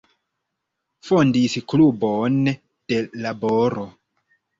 [1.09, 3.85] Fondis Klubon de Laboro.